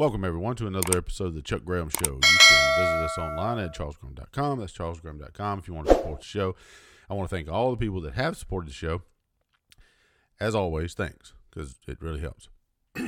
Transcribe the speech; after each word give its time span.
Welcome, 0.00 0.24
everyone, 0.24 0.56
to 0.56 0.66
another 0.66 0.96
episode 0.96 1.26
of 1.26 1.34
the 1.34 1.42
Chuck 1.42 1.62
Graham 1.62 1.90
Show. 1.90 2.12
You 2.12 2.20
can 2.22 2.78
visit 2.78 3.04
us 3.04 3.18
online 3.18 3.58
at 3.58 3.76
charlesgraham.com. 3.76 4.58
That's 4.58 4.72
charlesgraham.com 4.72 5.58
if 5.58 5.68
you 5.68 5.74
want 5.74 5.88
to 5.88 5.94
support 5.94 6.20
the 6.20 6.26
show. 6.26 6.56
I 7.10 7.12
want 7.12 7.28
to 7.28 7.36
thank 7.36 7.50
all 7.50 7.70
the 7.70 7.76
people 7.76 8.00
that 8.00 8.14
have 8.14 8.38
supported 8.38 8.70
the 8.70 8.72
show. 8.72 9.02
As 10.40 10.54
always, 10.54 10.94
thanks, 10.94 11.34
because 11.50 11.80
it 11.86 11.98
really 12.00 12.20
helps. 12.20 12.48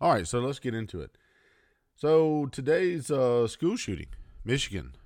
all 0.00 0.12
right, 0.12 0.26
so 0.26 0.40
let's 0.40 0.58
get 0.58 0.74
into 0.74 1.00
it. 1.00 1.12
So 1.94 2.46
today's 2.46 3.12
uh, 3.12 3.46
school 3.46 3.76
shooting, 3.76 4.08
Michigan. 4.44 4.96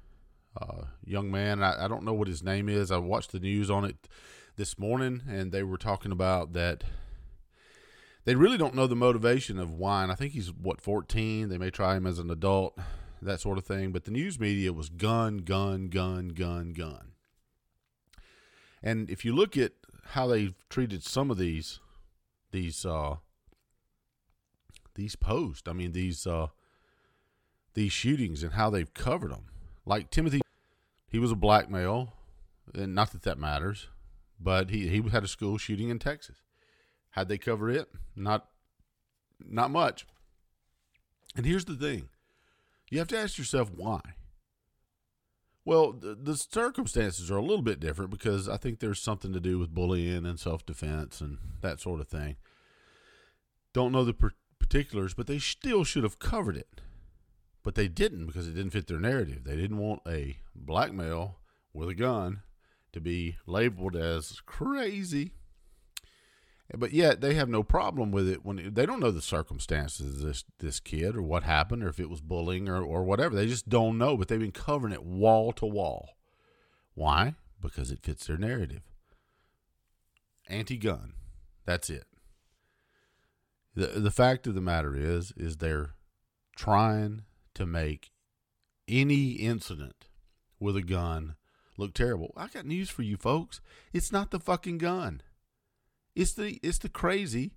Uh, 0.59 0.85
young 1.05 1.31
man, 1.31 1.63
I, 1.63 1.85
I 1.85 1.89
don't 1.89 2.05
know 2.05 2.15
what 2.15 2.29
his 2.29 2.43
name 2.43 2.71
is. 2.71 2.91
I 2.91 2.97
watched 2.97 3.33
the 3.33 3.39
news 3.39 3.71
on 3.71 3.85
it 3.85 4.09
this 4.57 4.79
morning, 4.79 5.25
and 5.29 5.53
they 5.53 5.63
were 5.63 5.77
talking 5.77 6.11
about 6.11 6.55
that 6.55 6.85
they 8.25 8.35
really 8.35 8.57
don't 8.57 8.75
know 8.75 8.87
the 8.87 8.95
motivation 8.95 9.59
of 9.59 9.75
why. 9.75 10.03
And 10.03 10.13
I 10.13 10.15
think 10.15 10.33
he's 10.33 10.53
what 10.53 10.81
14. 10.81 11.49
They 11.49 11.59
may 11.59 11.71
try 11.71 11.97
him 11.97 12.07
as 12.07 12.19
an 12.19 12.31
adult, 12.31 12.79
that 13.21 13.41
sort 13.41 13.59
of 13.59 13.65
thing. 13.65 13.93
But 13.93 14.05
the 14.05 14.11
news 14.11 14.39
media 14.39 14.73
was 14.73 14.89
gun, 14.89 15.39
gun, 15.39 15.89
gun, 15.89 16.29
gun, 16.29 16.73
gun. 16.73 17.13
And 18.83 19.11
if 19.11 19.25
you 19.25 19.35
look 19.35 19.57
at 19.57 19.73
how 20.07 20.27
they've 20.27 20.55
treated 20.69 21.05
some 21.05 21.31
of 21.31 21.39
these 21.39 21.81
these 22.51 22.85
uh 22.85 23.17
these 24.95 25.17
posts, 25.17 25.69
I 25.69 25.73
mean 25.73 25.93
these 25.93 26.27
uh 26.27 26.49
these 27.75 27.93
shootings 27.93 28.43
and 28.43 28.55
how 28.55 28.71
they've 28.71 28.93
covered 28.93 29.31
them. 29.31 29.47
Like 29.87 30.11
Timothy, 30.11 30.43
he 31.09 31.19
was 31.19 31.33
a 31.33 31.37
black 31.37 31.71
male, 31.71 32.13
and 32.75 32.95
not 32.95 33.13
that 33.13 33.23
that 33.23 33.39
matters, 33.39 33.89
but 34.39 34.71
he 34.71 34.89
he 34.89 35.01
had 35.09 35.25
a 35.25 35.29
school 35.29 35.59
shooting 35.59 35.89
in 35.89 35.99
Texas. 35.99 36.43
How'd 37.13 37.29
they 37.29 37.39
cover 37.39 37.71
it? 37.71 37.89
Not 38.17 38.49
not 39.41 39.71
much. 39.71 40.07
And 41.37 41.47
here's 41.47 41.65
the 41.65 41.75
thing. 41.75 42.09
You 42.91 42.99
have 42.99 43.09
to 43.09 43.19
ask 43.19 43.39
yourself 43.39 43.71
why. 43.75 44.01
Well, 45.65 45.93
the, 45.93 46.15
the, 46.15 46.37
circumstances 46.37 47.31
are 47.31 47.37
a 47.37 47.43
little 47.43 47.63
bit 47.63 47.81
different 47.81 48.11
because 48.11 48.49
I 48.49 48.57
think 48.57 48.81
there's 48.81 49.01
something 49.01 49.33
to 49.33 49.41
do 49.41 49.59
with 49.59 49.73
bullying 49.75 50.27
and 50.27 50.39
self 50.39 50.67
defense 50.67 51.21
and 51.21 51.39
that 51.61 51.81
sort 51.81 52.01
of 52.01 52.09
thing. 52.09 52.37
Don't 53.73 53.93
know 53.93 54.05
the 54.05 54.13
per- 54.13 54.33
particulars, 54.59 55.15
but 55.15 55.27
they 55.27 55.39
still 55.39 55.85
should 55.85 56.03
have 56.03 56.19
covered 56.19 56.57
it. 56.57 56.81
But 57.63 57.77
they 57.77 57.87
didn't 57.87 58.27
because 58.27 58.49
it 58.49 58.55
didn't 58.55 58.73
fit 58.73 58.89
their 58.89 58.99
narrative. 58.99 59.45
They 59.45 59.55
didn't 59.55 59.79
want 59.79 60.03
a 60.07 60.39
black 60.55 60.93
male 60.93 61.39
with 61.73 61.89
a 61.89 61.95
gun 61.95 62.43
to 62.93 63.01
be 63.01 63.37
labeled 63.47 63.95
as 63.95 64.41
crazy 64.45 65.33
but 66.77 66.93
yet 66.93 67.21
they 67.21 67.35
have 67.35 67.49
no 67.49 67.63
problem 67.63 68.11
with 68.11 68.29
it 68.29 68.45
when 68.45 68.73
they 68.75 68.87
don't 68.87 69.01
know 69.01 69.11
the 69.11 69.23
circumstances 69.23 70.17
of 70.17 70.27
this 70.27 70.45
this 70.59 70.81
kid 70.81 71.17
or 71.17 71.23
what 71.23 71.43
happened 71.43 71.83
or 71.83 71.89
if 71.89 72.01
it 72.01 72.11
was 72.11 72.21
bullying 72.21 72.69
or, 72.69 72.83
or 72.83 73.05
whatever. 73.05 73.35
They 73.35 73.47
just 73.47 73.69
don't 73.69 73.99
know, 73.99 74.17
but 74.17 74.29
they've 74.29 74.41
been 74.41 74.53
covering 74.53 74.93
it 74.93 75.05
wall 75.05 75.53
to 75.53 75.67
wall. 75.67 76.11
Why? 76.95 77.35
Because 77.61 77.91
it 77.91 78.03
fits 78.03 78.27
their 78.27 78.39
narrative. 78.39 78.83
Anti-gun. 80.49 81.15
That's 81.65 81.91
it. 81.91 82.07
The 83.75 83.87
the 83.87 84.11
fact 84.11 84.47
of 84.47 84.55
the 84.55 84.61
matter 84.61 84.95
is 84.97 85.33
is 85.37 85.57
they're 85.57 85.95
trying 86.57 87.23
to 87.55 87.67
make 87.67 88.11
any 88.89 89.33
incident 89.33 90.09
with 90.59 90.77
a 90.77 90.83
gun 90.83 91.37
look 91.77 91.95
terrible. 91.95 92.33
I 92.37 92.49
got 92.49 92.67
news 92.67 92.91
for 92.91 93.03
you 93.03 93.17
folks. 93.17 93.61
It's 93.93 94.13
not 94.13 94.31
the 94.31 94.41
fucking 94.41 94.79
gun. 94.79 95.23
It's 96.15 96.33
the 96.33 96.59
it's 96.63 96.79
the 96.79 96.89
crazy 96.89 97.53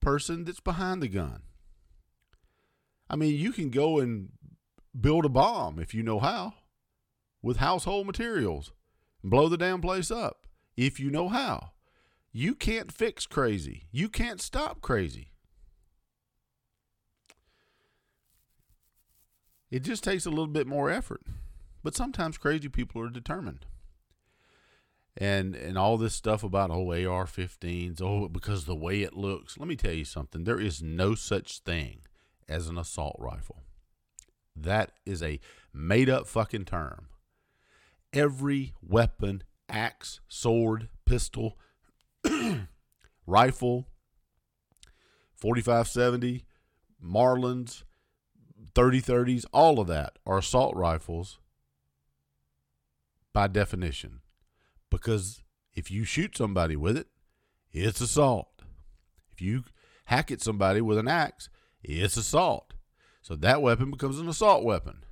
person 0.00 0.44
that's 0.44 0.60
behind 0.60 1.02
the 1.02 1.08
gun. 1.08 1.42
I 3.08 3.16
mean, 3.16 3.36
you 3.36 3.52
can 3.52 3.70
go 3.70 3.98
and 3.98 4.30
build 4.98 5.24
a 5.24 5.28
bomb 5.28 5.78
if 5.78 5.94
you 5.94 6.02
know 6.02 6.18
how 6.18 6.54
with 7.42 7.58
household 7.58 8.06
materials 8.06 8.72
and 9.22 9.30
blow 9.30 9.48
the 9.48 9.56
damn 9.56 9.80
place 9.80 10.10
up 10.10 10.46
if 10.76 10.98
you 11.00 11.10
know 11.10 11.28
how. 11.28 11.72
You 12.32 12.54
can't 12.54 12.92
fix 12.92 13.26
crazy. 13.26 13.84
You 13.90 14.08
can't 14.08 14.42
stop 14.42 14.82
crazy. 14.82 15.32
It 19.70 19.82
just 19.82 20.04
takes 20.04 20.26
a 20.26 20.30
little 20.30 20.46
bit 20.46 20.66
more 20.66 20.90
effort. 20.90 21.22
But 21.82 21.94
sometimes 21.94 22.36
crazy 22.36 22.68
people 22.68 23.00
are 23.00 23.08
determined 23.08 23.64
and 25.16 25.54
and 25.54 25.78
all 25.78 25.96
this 25.96 26.14
stuff 26.14 26.42
about 26.42 26.70
oh 26.70 26.90
AR-15s 26.90 28.02
oh 28.02 28.28
because 28.28 28.64
the 28.64 28.76
way 28.76 29.02
it 29.02 29.14
looks. 29.14 29.58
Let 29.58 29.68
me 29.68 29.76
tell 29.76 29.92
you 29.92 30.04
something. 30.04 30.44
There 30.44 30.60
is 30.60 30.82
no 30.82 31.14
such 31.14 31.60
thing 31.60 32.00
as 32.48 32.68
an 32.68 32.78
assault 32.78 33.16
rifle. 33.18 33.62
That 34.54 34.92
is 35.04 35.22
a 35.22 35.40
made 35.72 36.08
up 36.08 36.26
fucking 36.26 36.64
term. 36.66 37.06
Every 38.12 38.74
weapon, 38.82 39.42
axe, 39.68 40.20
sword, 40.28 40.88
pistol, 41.04 41.58
rifle, 43.26 43.86
4570, 45.34 46.44
Marlins, 47.04 47.82
3030s, 48.74 49.44
all 49.52 49.80
of 49.80 49.86
that 49.88 50.18
are 50.24 50.38
assault 50.38 50.74
rifles 50.76 51.38
by 53.32 53.46
definition 53.46 54.20
because 54.90 55.42
if 55.74 55.90
you 55.90 56.04
shoot 56.04 56.36
somebody 56.36 56.76
with 56.76 56.96
it, 56.96 57.08
it's 57.72 58.00
assault. 58.00 58.62
If 59.32 59.40
you 59.42 59.64
hack 60.06 60.30
at 60.30 60.40
somebody 60.40 60.80
with 60.80 60.98
an 60.98 61.08
axe, 61.08 61.48
it's 61.82 62.16
assault. 62.16 62.72
So 63.22 63.34
that 63.36 63.62
weapon 63.62 63.90
becomes 63.90 64.18
an 64.18 64.28
assault 64.28 64.64
weapon. 64.64 65.04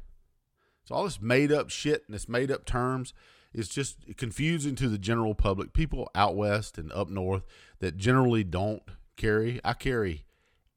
So 0.85 0.95
all 0.95 1.05
this 1.05 1.21
made 1.21 1.51
up 1.51 1.71
shit 1.71 2.05
and 2.07 2.15
this 2.15 2.29
made 2.29 2.51
up 2.51 2.65
terms 2.65 3.13
is 3.53 3.69
just 3.69 4.17
confusing 4.17 4.75
to 4.77 4.89
the 4.89 4.99
general 4.99 5.35
public. 5.35 5.73
People 5.73 6.11
out 6.15 6.37
west 6.37 6.79
and 6.79 6.93
up 6.93 7.09
north 7.09 7.45
that 7.81 7.97
generally 7.97 8.45
don't 8.45 8.83
carry. 9.17 9.61
I 9.65 9.73
carry 9.73 10.25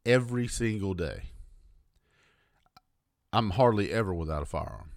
every 0.05 0.47
single 0.47 0.93
day. 0.93 1.31
I'm 3.33 3.51
hardly 3.51 3.91
ever 3.91 4.13
without 4.13 4.43
a 4.43 4.45
firearm, 4.45 4.91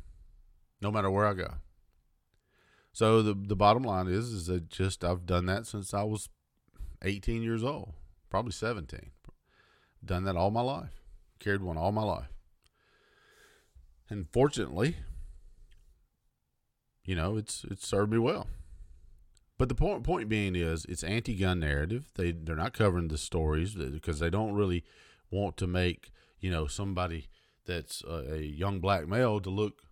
no 0.81 0.91
matter 0.91 1.11
where 1.11 1.27
I 1.27 1.34
go. 1.34 1.55
So 2.92 3.22
the 3.22 3.34
the 3.34 3.56
bottom 3.56 3.82
line 3.82 4.08
is 4.08 4.32
is 4.32 4.46
that 4.46 4.68
just 4.68 5.04
I've 5.04 5.26
done 5.26 5.46
that 5.46 5.66
since 5.66 5.94
I 5.94 6.02
was 6.02 6.28
18 7.02 7.42
years 7.42 7.62
old, 7.62 7.94
probably 8.28 8.52
17. 8.52 9.10
Done 10.04 10.24
that 10.24 10.36
all 10.36 10.50
my 10.50 10.60
life. 10.60 11.00
Carried 11.38 11.62
one 11.62 11.76
all 11.76 11.92
my 11.92 12.02
life. 12.02 12.32
And 14.08 14.26
fortunately, 14.30 14.96
you 17.04 17.14
know, 17.14 17.36
it's 17.36 17.64
it's 17.70 17.86
served 17.86 18.12
me 18.12 18.18
well. 18.18 18.48
But 19.56 19.68
the 19.68 19.74
point 19.74 20.02
point 20.04 20.28
being 20.28 20.56
is 20.56 20.84
it's 20.86 21.04
anti-gun 21.04 21.60
narrative. 21.60 22.10
They 22.14 22.32
they're 22.32 22.56
not 22.56 22.72
covering 22.72 23.08
the 23.08 23.18
stories 23.18 23.76
uh, 23.76 23.90
because 23.92 24.18
they 24.18 24.30
don't 24.30 24.54
really 24.54 24.84
want 25.30 25.56
to 25.58 25.66
make, 25.66 26.10
you 26.40 26.50
know, 26.50 26.66
somebody 26.66 27.28
that's 27.66 28.02
a, 28.02 28.34
a 28.34 28.40
young 28.40 28.80
black 28.80 29.06
male 29.06 29.38
to 29.40 29.50
look 29.50 29.82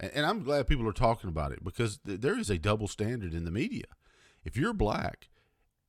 and 0.00 0.24
I'm 0.24 0.42
glad 0.42 0.66
people 0.66 0.88
are 0.88 0.92
talking 0.92 1.28
about 1.28 1.52
it 1.52 1.64
because 1.64 1.98
there 2.04 2.38
is 2.38 2.50
a 2.50 2.58
double 2.58 2.88
standard 2.88 3.34
in 3.34 3.44
the 3.44 3.50
media. 3.50 3.86
If 4.44 4.56
you're 4.56 4.72
black 4.72 5.28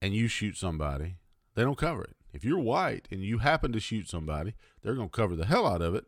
and 0.02 0.14
you 0.14 0.28
shoot 0.28 0.58
somebody, 0.58 1.18
they 1.56 1.64
don't 1.64 1.78
cover 1.78 2.04
it. 2.04 2.16
If 2.34 2.44
you're 2.44 2.60
white 2.60 3.08
and 3.12 3.22
you 3.22 3.40
happen 3.40 3.72
to 3.72 3.80
shoot 3.80 4.10
somebody, 4.10 4.54
they're 4.82 4.96
going 4.96 5.10
to 5.10 5.16
cover 5.16 5.36
the 5.36 5.46
hell 5.46 5.68
out 5.68 5.82
of 5.82 5.96
it. 5.96 6.06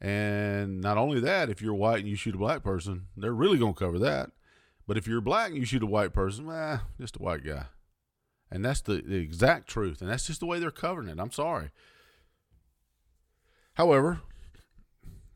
And 0.00 0.80
not 0.80 0.98
only 0.98 1.20
that, 1.20 1.48
if 1.48 1.62
you're 1.62 1.74
white 1.74 2.00
and 2.00 2.08
you 2.08 2.16
shoot 2.16 2.34
a 2.34 2.38
black 2.38 2.62
person, 2.62 3.06
they're 3.16 3.32
really 3.32 3.58
going 3.58 3.74
to 3.74 3.78
cover 3.78 3.98
that. 4.00 4.30
But 4.86 4.98
if 4.98 5.06
you're 5.06 5.22
black 5.22 5.48
and 5.50 5.58
you 5.58 5.64
shoot 5.64 5.82
a 5.82 5.86
white 5.86 6.12
person, 6.12 6.50
eh, 6.50 6.78
just 7.00 7.16
a 7.16 7.22
white 7.22 7.44
guy. 7.44 7.66
And 8.50 8.64
that's 8.64 8.82
the, 8.82 9.02
the 9.02 9.16
exact 9.16 9.68
truth. 9.68 10.00
And 10.00 10.10
that's 10.10 10.26
just 10.26 10.40
the 10.40 10.46
way 10.46 10.58
they're 10.58 10.70
covering 10.70 11.08
it. 11.08 11.18
I'm 11.18 11.32
sorry. 11.32 11.70
However, 13.74 14.20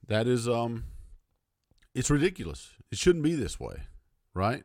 that 0.06 0.26
is 0.26 0.48
um 0.48 0.84
it's 1.94 2.10
ridiculous. 2.10 2.70
It 2.90 2.98
shouldn't 2.98 3.24
be 3.24 3.34
this 3.34 3.58
way, 3.58 3.82
right? 4.34 4.64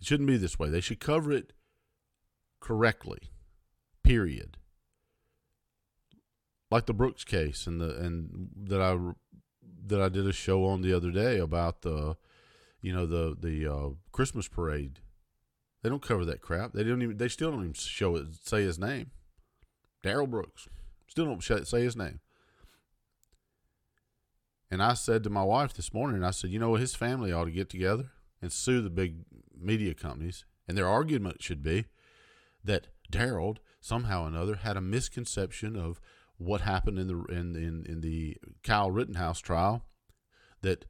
It 0.00 0.06
shouldn't 0.06 0.28
be 0.28 0.36
this 0.36 0.58
way. 0.58 0.68
They 0.68 0.80
should 0.80 1.00
cover 1.00 1.32
it 1.32 1.52
correctly. 2.60 3.30
Period. 4.02 4.56
Like 6.70 6.86
the 6.86 6.94
Brooks 6.94 7.24
case 7.24 7.66
and 7.66 7.80
the 7.80 7.96
and 7.96 8.48
that 8.64 8.80
I 8.80 8.98
that 9.86 10.00
I 10.00 10.08
did 10.08 10.26
a 10.26 10.32
show 10.32 10.64
on 10.64 10.82
the 10.82 10.92
other 10.92 11.10
day 11.10 11.38
about 11.38 11.82
the 11.82 12.16
you 12.80 12.92
know 12.92 13.06
the 13.06 13.36
the 13.38 13.72
uh, 13.72 13.88
Christmas 14.10 14.48
parade. 14.48 15.00
They 15.82 15.88
don't 15.88 16.02
cover 16.02 16.24
that 16.24 16.40
crap. 16.40 16.72
They 16.72 16.84
don't 16.84 17.02
even. 17.02 17.16
They 17.16 17.28
still 17.28 17.50
don't 17.50 17.60
even 17.60 17.72
show 17.74 18.16
it. 18.16 18.26
Say 18.42 18.62
his 18.62 18.78
name. 18.78 19.10
Darrell 20.02 20.26
Brooks. 20.26 20.68
Still 21.08 21.26
don't 21.26 21.42
say 21.42 21.82
his 21.82 21.96
name. 21.96 22.20
And 24.72 24.82
I 24.82 24.94
said 24.94 25.22
to 25.24 25.28
my 25.28 25.42
wife 25.42 25.74
this 25.74 25.92
morning, 25.92 26.24
I 26.24 26.30
said, 26.30 26.48
you 26.48 26.58
know, 26.58 26.76
his 26.76 26.94
family 26.94 27.30
ought 27.30 27.44
to 27.44 27.50
get 27.50 27.68
together 27.68 28.10
and 28.40 28.50
sue 28.50 28.80
the 28.80 28.88
big 28.88 29.16
media 29.54 29.92
companies. 29.92 30.46
And 30.66 30.78
their 30.78 30.88
argument 30.88 31.42
should 31.42 31.62
be 31.62 31.84
that 32.64 32.86
Darrell 33.10 33.58
somehow 33.82 34.24
or 34.24 34.28
another 34.28 34.54
had 34.54 34.78
a 34.78 34.80
misconception 34.80 35.76
of 35.76 36.00
what 36.38 36.62
happened 36.62 36.98
in 36.98 37.06
the 37.06 37.22
in 37.24 37.54
in, 37.54 37.84
in 37.86 38.00
the 38.00 38.38
Kyle 38.62 38.90
Rittenhouse 38.90 39.40
trial 39.40 39.84
that 40.62 40.86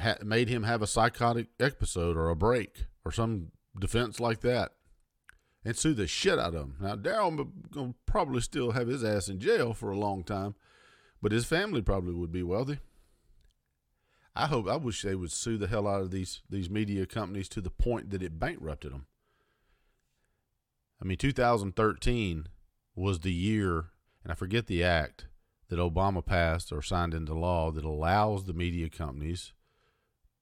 ha- 0.00 0.16
made 0.24 0.48
him 0.48 0.62
have 0.62 0.80
a 0.80 0.86
psychotic 0.86 1.48
episode 1.60 2.16
or 2.16 2.30
a 2.30 2.36
break 2.36 2.86
or 3.04 3.12
some 3.12 3.52
defense 3.78 4.18
like 4.18 4.40
that 4.40 4.72
and 5.62 5.76
sue 5.76 5.92
the 5.92 6.06
shit 6.06 6.38
out 6.38 6.54
of 6.54 6.62
him. 6.62 6.76
Now, 6.80 6.96
Darrell 6.96 7.48
gonna 7.70 7.92
probably 8.06 8.40
still 8.40 8.70
have 8.70 8.88
his 8.88 9.04
ass 9.04 9.28
in 9.28 9.40
jail 9.40 9.74
for 9.74 9.90
a 9.90 9.98
long 9.98 10.24
time, 10.24 10.54
but 11.22 11.32
his 11.32 11.46
family 11.46 11.80
probably 11.80 12.14
would 12.14 12.32
be 12.32 12.42
wealthy. 12.42 12.80
I 14.34 14.46
hope 14.46 14.66
I 14.66 14.76
wish 14.76 15.02
they 15.02 15.14
would 15.14 15.30
sue 15.30 15.56
the 15.56 15.68
hell 15.68 15.86
out 15.86 16.00
of 16.00 16.10
these 16.10 16.42
these 16.50 16.68
media 16.68 17.06
companies 17.06 17.48
to 17.50 17.60
the 17.60 17.70
point 17.70 18.10
that 18.10 18.22
it 18.22 18.38
bankrupted 18.38 18.92
them. 18.92 19.06
I 21.00 21.04
mean, 21.04 21.18
2013 21.18 22.46
was 22.94 23.20
the 23.20 23.32
year, 23.32 23.86
and 24.22 24.32
I 24.32 24.34
forget 24.34 24.66
the 24.66 24.84
act 24.84 25.26
that 25.68 25.78
Obama 25.78 26.24
passed 26.24 26.72
or 26.72 26.82
signed 26.82 27.14
into 27.14 27.34
law 27.34 27.70
that 27.70 27.84
allows 27.84 28.44
the 28.44 28.52
media 28.52 28.88
companies 28.88 29.52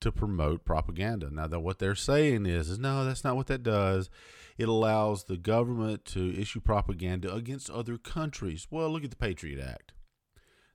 to 0.00 0.12
promote 0.12 0.64
propaganda. 0.64 1.30
Now, 1.30 1.46
that 1.46 1.60
what 1.60 1.78
they're 1.78 1.94
saying 1.94 2.46
is, 2.46 2.68
is 2.68 2.78
no, 2.78 3.04
that's 3.04 3.24
not 3.24 3.36
what 3.36 3.46
that 3.46 3.62
does. 3.62 4.10
It 4.58 4.68
allows 4.68 5.24
the 5.24 5.36
government 5.36 6.04
to 6.06 6.38
issue 6.38 6.60
propaganda 6.60 7.32
against 7.34 7.70
other 7.70 7.96
countries. 7.96 8.66
Well, 8.70 8.90
look 8.90 9.04
at 9.04 9.10
the 9.10 9.16
Patriot 9.16 9.60
Act. 9.60 9.92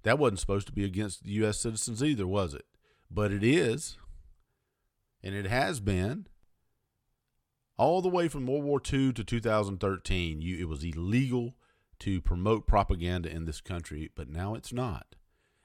That 0.06 0.20
wasn't 0.20 0.40
supposed 0.40 0.68
to 0.68 0.74
be 0.74 0.86
against 0.86 1.26
U.S. 1.26 1.60
citizens 1.60 2.04
either, 2.04 2.28
was 2.28 2.54
it? 2.54 2.66
But 3.10 3.32
it 3.32 3.44
is, 3.44 3.98
and 5.24 5.34
it 5.34 5.48
has 5.48 5.80
been. 5.80 6.28
All 7.76 8.04
the 8.04 8.10
way 8.10 8.28
from 8.28 8.46
World 8.46 8.64
War 8.64 8.80
II 8.80 9.14
to 9.14 9.24
2013, 9.24 10.42
you, 10.42 10.58
it 10.60 10.70
was 10.70 10.84
illegal 10.84 11.56
to 12.00 12.22
promote 12.22 12.68
propaganda 12.68 13.30
in 13.30 13.46
this 13.46 13.62
country, 13.62 14.12
but 14.16 14.30
now 14.30 14.54
it's 14.54 14.72
not. 14.72 15.16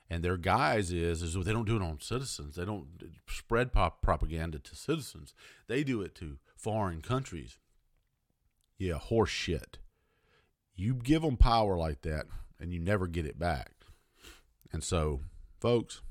And 0.09 0.25
their 0.25 0.39
guise 0.39 0.91
is 0.91 1.23
is 1.23 1.35
they 1.35 1.53
don't 1.53 1.69
do 1.69 1.77
it 1.77 1.83
on 1.83 2.01
citizens. 2.01 2.57
They 2.57 2.65
don't 2.65 2.87
spread 3.29 3.75
pop 3.75 4.01
propaganda 4.01 4.59
to 4.59 4.75
citizens. 4.75 5.35
They 5.69 5.85
do 5.85 6.01
it 6.01 6.15
to 6.15 6.39
foreign 6.57 7.03
countries. 7.03 7.59
Yeah, 8.79 8.95
horse 8.95 9.31
shit. 9.31 9.77
You 10.75 10.95
give 10.95 11.21
them 11.21 11.37
power 11.37 11.77
like 11.77 12.01
that, 12.03 12.25
and 12.59 12.73
you 12.73 12.81
never 12.81 13.07
get 13.07 13.27
it 13.27 13.39
back. 13.39 13.80
And 14.73 14.85
so, 14.85 15.21
folks, 15.61 16.03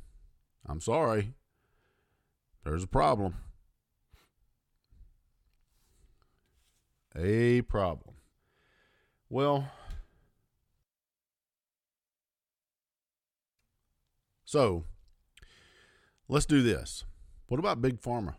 I'm 0.66 0.82
sorry. 0.82 1.34
There's 2.64 2.84
a 2.84 2.88
problem. 2.88 3.36
A 7.16 7.62
problem. 7.64 8.16
Well, 9.30 9.72
so 14.46 14.86
let's 16.28 16.46
do 16.46 16.62
this. 16.62 17.06
What 17.48 17.60
about 17.60 17.82
Big 17.82 18.02
Pharma? 18.02 18.36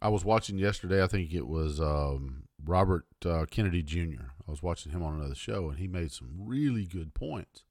I 0.00 0.08
was 0.08 0.24
watching 0.24 0.58
yesterday, 0.58 1.02
I 1.02 1.06
think 1.06 1.32
it 1.32 1.46
was 1.46 1.80
um, 1.80 2.44
Robert 2.64 3.06
uh, 3.24 3.46
Kennedy 3.50 3.82
Jr. 3.82 4.30
I 4.46 4.50
was 4.50 4.62
watching 4.62 4.92
him 4.92 5.02
on 5.02 5.14
another 5.14 5.34
show, 5.34 5.70
and 5.70 5.78
he 5.78 5.86
made 5.86 6.12
some 6.12 6.30
really 6.38 6.84
good 6.84 7.14
points 7.14 7.64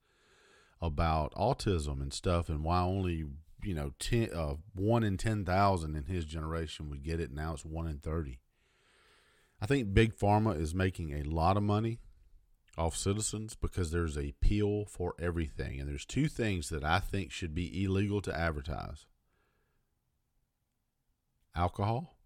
about 0.82 1.34
autism 1.34 2.02
and 2.02 2.14
stuff, 2.14 2.50
and 2.50 2.64
why 2.64 2.82
only 2.82 3.26
you 3.64 3.74
know 3.74 3.92
ten, 4.00 4.30
uh, 4.34 4.56
one 4.74 5.04
in 5.04 5.18
ten 5.18 5.46
thousand 5.46 5.96
in 5.96 6.06
his 6.06 6.26
generation 6.26 6.90
would 6.90 7.04
get 7.04 7.20
it. 7.20 7.32
Now 7.32 7.54
it's 7.54 7.66
one 7.66 7.88
in 7.88 8.00
thirty. 8.00 8.40
I 9.62 9.66
think 9.66 9.94
big 9.94 10.16
pharma 10.16 10.60
is 10.60 10.76
making 10.76 11.14
a 11.14 11.24
lot 11.24 11.58
of 11.58 11.64
money 11.64 12.00
off 12.78 12.96
citizens 12.96 13.56
because 13.56 13.92
there's 13.92 14.18
a 14.18 14.34
pill 14.42 14.86
for 14.86 15.16
everything, 15.20 15.80
and 15.80 15.90
there's 15.90 16.06
two 16.06 16.28
things 16.28 16.70
that 16.70 16.84
I 16.84 17.00
think 17.00 17.32
should 17.32 17.56
be 17.56 17.84
illegal 17.84 18.22
to 18.22 18.38
advertise: 18.38 19.06
alcohol 21.56 22.18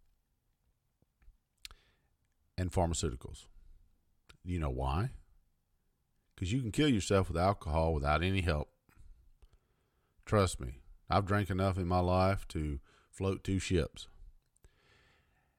and 2.57 2.72
pharmaceuticals. 2.72 3.45
You 4.44 4.60
know 4.60 4.69
why? 4.69 5.12
Because 6.39 6.53
you 6.53 6.62
can 6.62 6.71
kill 6.71 6.88
yourself 6.88 7.27
with 7.27 7.38
alcohol 7.38 7.94
without 7.94 8.24
any 8.24 8.39
help. 8.39 8.69
Trust 10.25 10.62
me, 10.62 10.80
I've 11.09 11.25
drank 11.25 11.50
enough 11.50 11.77
in 11.77 11.86
my 11.86 12.00
life 12.00 12.47
to 12.50 12.80
float 13.12 13.44
two 13.44 13.59
ships. 13.59 14.07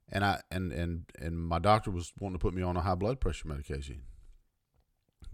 And 0.09 0.25
I 0.25 0.41
and 0.51 0.73
and 0.73 1.05
and 1.19 1.37
my 1.37 1.59
doctor 1.59 1.91
was 1.91 2.15
wanting 2.19 2.39
to 2.39 2.43
put 2.43 2.55
me 2.55 2.63
on 2.63 2.79
a 2.79 2.81
high 2.81 2.95
blood 2.95 3.21
pressure 3.21 3.47
medication. 3.47 4.05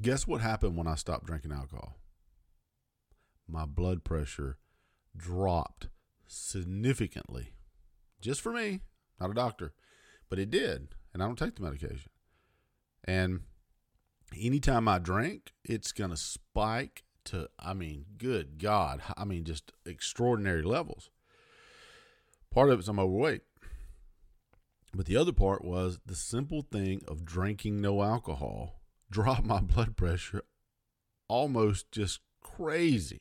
Guess 0.00 0.26
what 0.26 0.40
happened 0.40 0.76
when 0.76 0.88
I 0.88 0.96
stopped 0.96 1.26
drinking 1.26 1.52
alcohol? 1.52 1.96
My 3.46 3.66
blood 3.66 4.02
pressure 4.02 4.58
dropped 5.16 5.90
significantly. 6.26 7.52
Just 8.20 8.40
for 8.40 8.50
me, 8.50 8.81
not 9.20 9.31
a 9.31 9.34
doctor, 9.34 9.75
but 10.28 10.40
it 10.40 10.50
did 10.50 10.88
and 11.14 11.22
I 11.22 11.26
don't 11.26 11.38
take 11.38 11.54
the 11.54 11.62
medication. 11.62 12.10
And 13.04 13.42
anytime 14.38 14.88
I 14.88 14.99
drink, 14.99 15.52
it's 15.64 15.93
going 15.93 16.11
to 16.11 16.17
spike 16.17 17.05
to, 17.26 17.49
I 17.58 17.75
mean, 17.75 18.06
good 18.19 18.58
God, 18.58 19.02
I 19.17 19.25
mean, 19.25 19.44
just 19.44 19.73
extraordinary 19.84 20.62
levels. 20.62 21.11
Part 22.50 22.70
of 22.70 22.78
it's 22.78 22.88
I'm 22.88 22.99
overweight. 22.99 23.43
But 24.94 25.06
the 25.06 25.17
other 25.17 25.32
part 25.32 25.64
was 25.64 25.99
the 26.06 26.14
simple 26.14 26.62
thing 26.62 27.02
of 27.06 27.25
drinking 27.25 27.81
no 27.81 28.02
alcohol 28.02 28.81
dropped 29.11 29.44
my 29.44 29.61
blood 29.61 29.96
pressure 29.96 30.43
almost 31.28 31.90
just 31.93 32.20
crazy. 32.40 33.20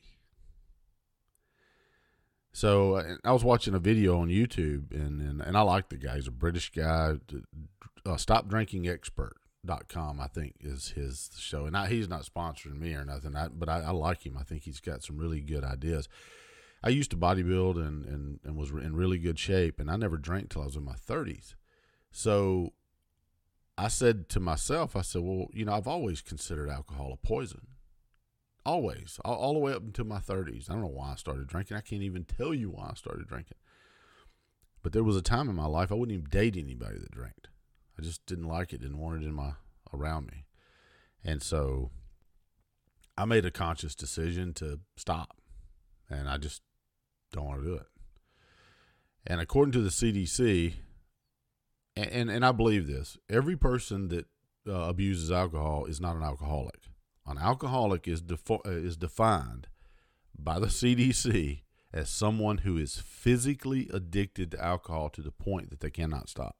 So 2.52 2.94
uh, 2.94 3.16
I 3.24 3.32
was 3.32 3.44
watching 3.44 3.74
a 3.74 3.78
video 3.78 4.18
on 4.20 4.28
YouTube, 4.28 4.90
and 4.92 5.20
and, 5.20 5.42
and 5.42 5.56
I 5.56 5.60
like 5.60 5.90
the 5.90 5.98
guy. 5.98 6.14
He's 6.14 6.28
a 6.28 6.30
British 6.30 6.72
guy. 6.72 7.16
Uh, 8.06 8.16
StopDrinkingExpert.com, 9.66 10.20
I 10.20 10.26
think, 10.28 10.54
is 10.60 10.90
his 10.90 11.30
show. 11.38 11.66
And 11.66 11.76
I, 11.76 11.88
he's 11.88 12.08
not 12.08 12.24
sponsoring 12.24 12.78
me 12.78 12.94
or 12.94 13.04
nothing, 13.04 13.36
I, 13.36 13.48
but 13.48 13.68
I, 13.68 13.82
I, 13.82 13.90
like 13.90 14.24
him. 14.24 14.36
I 14.38 14.42
think 14.42 14.62
he's 14.62 14.80
got 14.80 15.02
some 15.02 15.18
really 15.18 15.40
good 15.40 15.64
ideas. 15.64 16.08
I 16.82 16.90
used 16.90 17.10
to 17.10 17.16
bodybuild 17.16 17.76
and, 17.76 18.04
and, 18.04 18.40
and 18.44 18.56
was 18.56 18.70
in 18.70 18.94
really 18.94 19.18
good 19.18 19.38
shape, 19.38 19.80
and 19.80 19.90
I 19.90 19.96
never 19.96 20.16
drank 20.16 20.50
till 20.50 20.62
I 20.62 20.66
was 20.66 20.76
in 20.76 20.84
my 20.84 20.94
30s. 20.94 21.54
So 22.12 22.72
I 23.76 23.88
said 23.88 24.28
to 24.30 24.40
myself, 24.40 24.94
I 24.94 25.02
said, 25.02 25.22
well, 25.22 25.48
you 25.52 25.64
know, 25.64 25.72
I've 25.72 25.88
always 25.88 26.20
considered 26.20 26.70
alcohol 26.70 27.12
a 27.12 27.26
poison 27.26 27.66
always, 28.66 29.20
all, 29.24 29.36
all, 29.36 29.52
the 29.54 29.60
way 29.60 29.72
up 29.72 29.82
until 29.82 30.04
my 30.04 30.18
30s. 30.18 30.68
I 30.68 30.72
don't 30.72 30.82
know 30.82 30.88
why 30.88 31.12
I 31.12 31.14
started 31.14 31.46
drinking. 31.46 31.76
I 31.76 31.80
can't 31.80 32.02
even 32.02 32.24
tell 32.24 32.52
you 32.52 32.68
why 32.68 32.88
I 32.90 32.94
started 32.94 33.28
drinking. 33.28 33.58
But 34.82 34.92
there 34.92 35.04
was 35.04 35.16
a 35.16 35.22
time 35.22 35.48
in 35.48 35.54
my 35.54 35.66
life 35.66 35.90
I 35.90 35.94
wouldn't 35.94 36.18
even 36.18 36.28
date 36.28 36.56
anybody 36.56 36.98
that 36.98 37.12
drank. 37.12 37.46
I 37.98 38.02
just 38.02 38.24
didn't 38.26 38.48
like 38.48 38.72
it, 38.72 38.80
didn't 38.80 38.98
want 38.98 39.22
it 39.22 39.26
in 39.26 39.34
my 39.34 39.52
around 39.92 40.26
me. 40.26 40.44
And 41.24 41.42
so 41.42 41.90
I 43.16 43.24
made 43.24 43.44
a 43.44 43.50
conscious 43.50 43.94
decision 43.94 44.52
to 44.54 44.80
stop. 44.96 45.36
And 46.08 46.28
I 46.28 46.36
just 46.36 46.62
don't 47.32 47.46
want 47.46 47.62
to 47.62 47.66
do 47.66 47.74
it. 47.74 47.86
And 49.26 49.40
according 49.40 49.72
to 49.72 49.80
the 49.80 49.90
CDC, 49.90 50.74
and, 51.96 52.10
and, 52.10 52.30
and 52.30 52.44
I 52.44 52.52
believe 52.52 52.86
this, 52.86 53.18
every 53.28 53.56
person 53.56 54.08
that 54.08 54.26
uh, 54.68 54.88
abuses 54.88 55.32
alcohol 55.32 55.86
is 55.86 56.00
not 56.00 56.16
an 56.16 56.22
alcoholic. 56.22 56.84
An 57.26 57.38
alcoholic 57.38 58.06
is, 58.06 58.22
defo- 58.22 58.64
uh, 58.64 58.70
is 58.70 58.96
defined 58.96 59.68
by 60.38 60.60
the 60.60 60.66
CDC 60.66 61.62
as 61.92 62.10
someone 62.10 62.58
who 62.58 62.76
is 62.76 62.98
physically 62.98 63.88
addicted 63.92 64.52
to 64.52 64.64
alcohol 64.64 65.08
to 65.10 65.22
the 65.22 65.32
point 65.32 65.70
that 65.70 65.80
they 65.80 65.90
cannot 65.90 66.28
stop. 66.28 66.56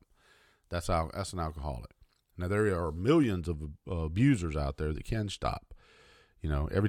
That's 0.68 0.90
al- 0.90 1.10
that's 1.14 1.32
an 1.32 1.40
alcoholic. 1.40 1.92
Now 2.36 2.48
there 2.48 2.66
are 2.78 2.92
millions 2.92 3.48
of 3.48 3.62
uh, 3.90 3.94
abusers 3.94 4.56
out 4.56 4.76
there 4.76 4.92
that 4.92 5.04
can 5.04 5.28
stop. 5.28 5.74
You 6.42 6.50
know, 6.50 6.68
every 6.70 6.84